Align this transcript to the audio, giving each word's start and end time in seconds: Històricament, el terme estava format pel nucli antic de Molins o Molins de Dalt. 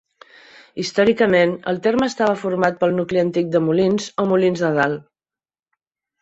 Històricament, 0.83 1.51
el 1.71 1.77
terme 1.87 2.07
estava 2.11 2.37
format 2.45 2.79
pel 2.85 2.95
nucli 3.01 3.21
antic 3.25 3.53
de 3.57 3.63
Molins 3.67 4.09
o 4.25 4.27
Molins 4.33 4.65
de 4.67 4.73
Dalt. 4.81 5.07